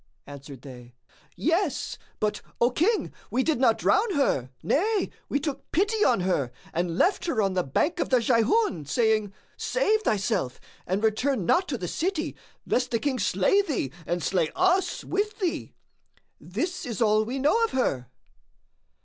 [0.25, 0.95] Answered they,
[1.35, 6.51] "Yes; but, O King, we did not drown her, nay we took pity on her
[6.73, 11.77] and left her on the banks of the Jayhun, saying,—Save thyself and return not to
[11.77, 12.35] the city,
[12.65, 15.75] lest the King slay thee and slay us with thee.
[16.39, 18.07] This is all we know of her."